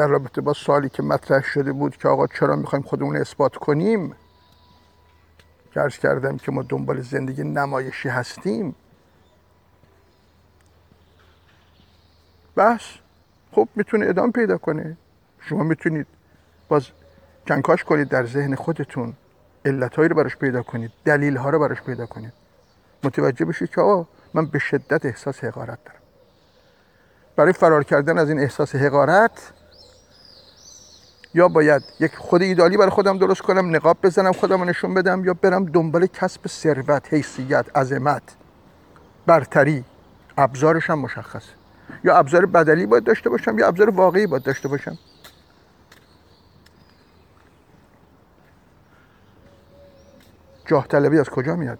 [0.00, 4.16] در رابطه با سوالی که مطرح شده بود که آقا چرا می‌خوایم خودمون اثبات کنیم؟
[5.74, 8.74] که کردم که ما دنبال زندگی نمایشی هستیم.
[12.56, 12.80] بس
[13.52, 14.96] خب می‌تونه ادامه پیدا کنه.
[15.40, 16.06] شما می‌تونید
[16.68, 16.86] باز
[17.46, 19.14] کنکاش کنید در ذهن خودتون.
[19.64, 20.90] علتهایی رو براش پیدا کنید.
[21.04, 22.32] دلیل ها رو براش پیدا کنید.
[23.04, 26.00] متوجه بشید که آقا من به شدت احساس حقارت دارم.
[27.36, 29.52] برای فرار کردن از این احساس حقارت
[31.34, 35.34] یا باید یک خود ایدالی برای خودم درست کنم نقاب بزنم خودم نشون بدم یا
[35.34, 38.22] برم دنبال کسب ثروت حیثیت عظمت
[39.26, 39.84] برتری.
[40.38, 41.52] ابزارش هم مشخصه
[42.04, 44.98] یا ابزار بدلی باید داشته باشم یا ابزار واقعی باید داشته باشم.
[50.66, 51.78] جاه طلبی از کجا میاد؟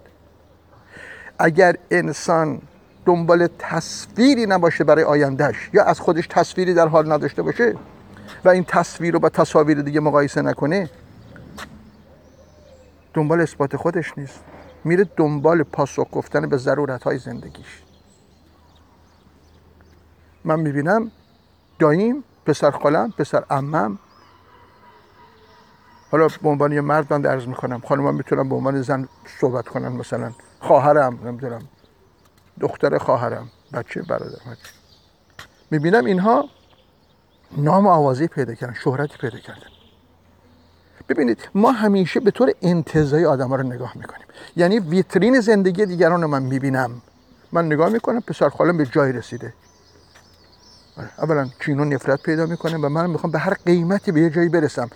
[1.39, 2.63] اگر انسان
[3.07, 7.75] دنبال تصویری نباشه برای آیندهش یا از خودش تصویری در حال نداشته باشه
[8.45, 10.91] و این تصویر رو با تصاویر دیگه مقایسه نکنه
[13.15, 14.41] دنبال اثبات خودش نیست.
[14.85, 17.83] میره دنبال پاسخ گفتن به ضرورت های زندگیش.
[20.45, 21.11] من می‌بینم
[21.79, 23.99] داییم پسر خالم پسر امم
[26.11, 27.81] حالا به عنوان یه مرد من درز می‌کنم.
[27.81, 29.09] خانم می‌تونم به عنوان زن
[29.41, 30.33] صحبت کنم مثلا.
[30.61, 31.63] خواهرم نمی‌دونم.
[32.61, 33.49] دختر خواهرم.
[33.73, 34.73] بچه برادر بچه.
[35.71, 36.49] می‌بینم اینها
[37.57, 39.67] نام آوازی پیدا کردن شهرتی پیدا کردن.
[41.09, 44.27] ببینید ما همیشه به طور انتظایی آدم ها رو نگاه می‌کنیم.
[44.57, 47.03] یعنی ویترین زندگی دیگران رو من می‌بینم.
[47.53, 49.55] من نگاه می‌کنم پسر خالم به جای رسیده.
[50.97, 54.49] آره، اولا کینو نفرت پیدا می‌کنه و من می‌خوام به هر قیمتی به یه جایی
[54.49, 54.91] برسم.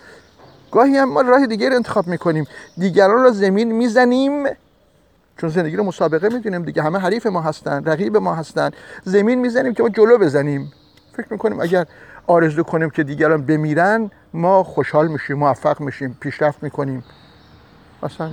[0.71, 2.45] گاهی هم ما راه دیگر انتخاب می‌کنیم.
[2.77, 4.43] دیگران را زمین می‌زنیم.
[5.37, 6.83] چون زندگی رو مسابقه می‌دونیم دیگه.
[6.83, 8.71] همه حریف ما هستن رقیب ما هستن.
[9.03, 10.73] زمین می‌زنیم که ما جلو بزنیم.
[11.13, 11.85] فکر می‌کنیم اگر
[12.27, 17.03] آرزو کنیم که دیگران بمیرن ما خوشحال میشیم موفق میشیم پیشرفت می‌کنیم.
[18.03, 18.31] اصلا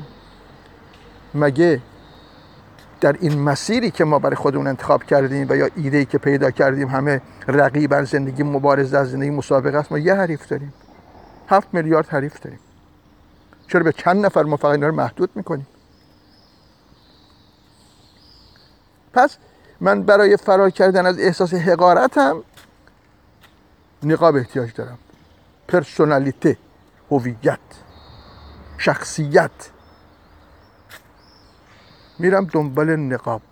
[1.35, 1.81] مگه
[3.01, 6.51] در این مسیری که ما برای خودمون انتخاب کردیم و یا ایده ای که پیدا
[6.51, 10.73] کردیم همه رقیبا زندگی مبارزه از زندگی مسابقه است ما یه حریف داریم.
[11.49, 12.59] هفت میلیارد حریف داریم.
[13.69, 15.67] چرا به چند نفر ما فقط رو محدود می‌کنیم؟
[19.13, 19.37] پس
[19.81, 22.43] من برای فرار کردن از احساس حقارتم
[24.03, 24.99] نقاب احتیاج دارم.
[25.69, 26.57] پرسونالیته
[27.11, 27.59] هویت
[28.79, 29.51] شخصیت.
[32.19, 33.43] میرم دنبال نقاب.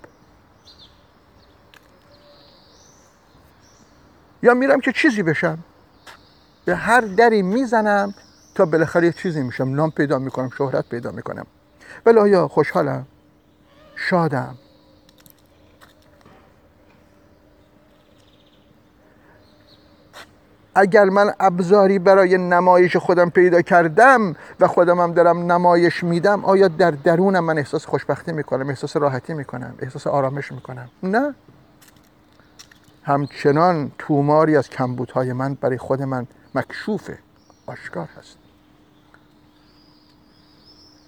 [4.43, 5.59] یا میرم که چیزی بشم.
[6.65, 8.15] به هر دری می‌زنم
[8.55, 9.69] تا بالاخره یه چیزی میشم.
[9.69, 11.47] نام پیدا می‌کنم شهرت پیدا می‌کنم.
[12.07, 13.07] ولی آیا خوشحالم؟
[13.97, 14.59] شادم.
[20.75, 26.69] اگر من ابزاری برای نمایش خودم پیدا کردم و خودم هم دارم نمایش میدم آیا
[26.69, 31.35] در درونم من احساس خوشبختی می‌کنم احساس راحتی می‌کنم احساس آرامش می‌کنم؟ نه.
[33.03, 37.19] همچنان توماری از کمبودهای من برای خود من مکشوفه
[37.67, 38.37] آشکار هست.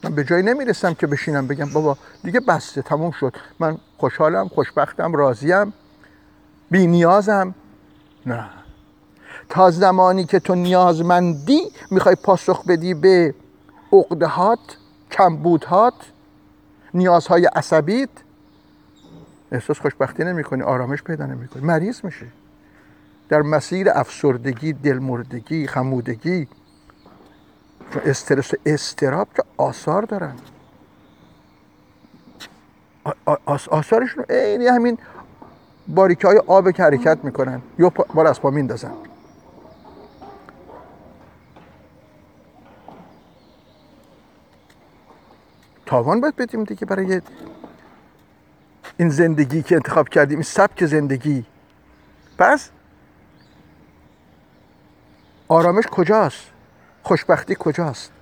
[0.05, 3.37] من به جایی نمی‌رسم که بشینم بگم بابا دیگه بسته تموم شد.
[3.59, 5.73] من خوشحالم خوشبختم راضیم
[6.71, 7.55] بی نیازم.
[8.27, 8.62] نه.
[9.53, 13.35] تا زمانی که تو نیازمندی می‌خوای پاسخ بدی به
[13.93, 14.59] عقدهات
[15.11, 15.95] کمبودهات
[16.95, 18.09] نیازهای عصبیت
[19.53, 22.27] احساس خوشبختی نمی آرامش پیدا نمی مریض میشه
[23.29, 26.49] در مسیر افسردگی دلمردگی خمودگی
[28.05, 30.35] استرس استراب که آثار دارن.
[33.71, 34.99] آثارشون عین همین
[35.89, 37.62] باریکه های آب که حرکت می‌کنن.
[37.79, 38.93] یا بار از پا میندازن.
[45.93, 47.21] تاوان باید بدیم دیگه برای
[48.97, 51.45] این زندگی که انتخاب کردیم این سبک زندگی.
[52.39, 52.71] پس
[55.49, 56.44] آرامش کجاست؟
[57.03, 58.12] خوشبختی کجاست؟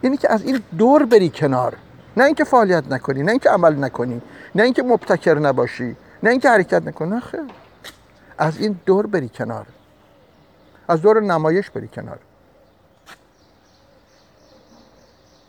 [0.00, 1.76] اینی که از این دور بری کنار
[2.16, 4.22] نه اینکه فعالیت نکنی نه اینکه عمل نکنی
[4.54, 7.40] نه اینکه مبتکر نباشی نه اینکه حرکت نکنی نه خیر.
[8.38, 9.66] از این دور بری کنار.
[10.88, 12.18] از دور نمایش بری کنار.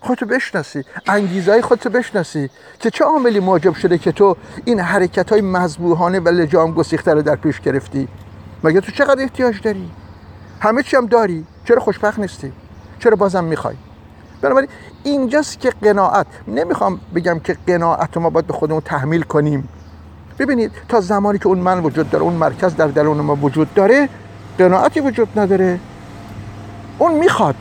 [0.06, 2.50] خودتو بشناسی انگیزه های خودتو بشناسی
[2.80, 7.22] که چه عاملی موجب شده که تو این حرکت های مذبوحانه و لجام گسیخته رو
[7.22, 8.08] در پیش گرفتی؟
[8.64, 9.92] مگه تو چقدر احتیاج داری؟
[10.62, 12.52] همه چی هم داری چرا خوشبخت نیستی؟
[13.00, 13.76] چرا بازم می‌خوای؟
[14.42, 14.70] بنابراین
[15.04, 16.28] اینجاست که قناعت.
[16.48, 19.70] نمی‌خوام بگم که قناعت ما باید به خودمون تحمیل کنیم.
[20.40, 24.10] ببینید تا زمانی که اون من وجود داره اون مرکز در درون ما وجود داره
[24.58, 25.80] قناعتی وجود نداره.
[27.00, 27.56] اون می‌خواد.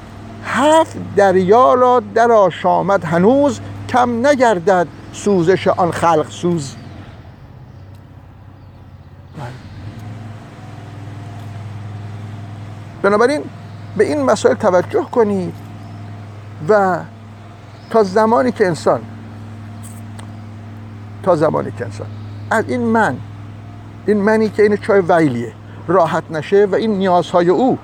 [0.44, 6.74] هفت دریا را در آشامد هنوز کم نگردد سوزش آن خلق سوز.
[13.02, 13.44] بنابراین
[13.96, 15.54] به این مسائل توجه کنید
[16.68, 16.98] و
[17.90, 19.00] تا زمانی که انسان
[21.22, 22.06] تا زمانی که انسان
[22.50, 23.16] از این من
[24.06, 25.52] این منی که این چای ویلیه
[25.88, 27.78] راحت نشه و این نیازهای او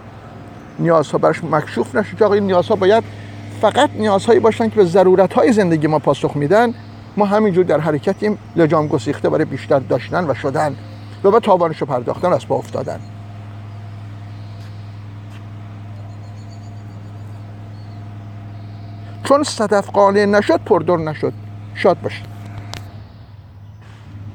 [0.81, 2.17] نیازها براش مکشوف نشه.
[2.17, 3.05] که این نیازها باید
[3.61, 6.75] فقط نیازهایی باشن که به ضرورت های زندگی ما پاسخ میدن.
[7.17, 10.77] ما همینجور در حرکتیم لجام گسیخته برای بیشتر داشتن و شدن
[11.25, 13.01] و به تاوانش رو پرداختن از با افتادن.
[19.25, 21.33] چون صدف قانع نشد پردر نشد.
[21.75, 22.40] شاد باشید.